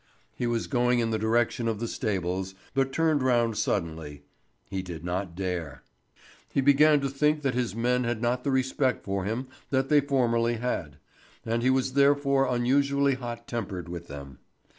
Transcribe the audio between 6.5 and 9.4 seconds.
He began to think that his men had not the respect for